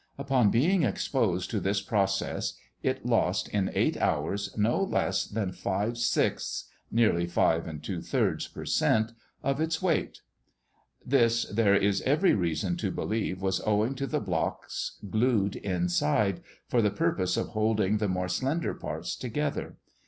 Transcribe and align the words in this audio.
Upon 0.17 0.49
being 0.49 0.81
exposed 0.81 1.51
to 1.51 1.59
this 1.59 1.79
process, 1.79 2.55
it 2.81 3.05
lost 3.05 3.47
in 3.49 3.69
eight 3.75 3.95
hours 3.97 4.49
no 4.57 4.81
less 4.81 5.25
than 5.27 5.51
five 5.51 5.95
sixths 5.95 6.71
(nearly 6.89 7.27
five 7.27 7.67
and 7.67 7.83
two 7.83 8.01
thirds) 8.01 8.47
per 8.47 8.65
cent. 8.65 9.11
of 9.43 9.61
its 9.61 9.79
weight. 9.79 10.21
This 11.05 11.45
there 11.45 11.75
is 11.75 12.01
every 12.01 12.33
reason 12.33 12.77
to 12.77 12.89
believe 12.89 13.43
was 13.43 13.61
owing 13.63 13.93
to 13.93 14.07
the 14.07 14.19
blocks 14.19 14.97
glued 15.07 15.57
inside, 15.57 16.41
for 16.67 16.81
the 16.81 16.89
purpose 16.89 17.37
of 17.37 17.49
holding 17.49 17.99
the 17.99 18.07
more 18.09 18.27
slender 18.27 18.73
parts 18.73 19.15
together. 19.15 19.77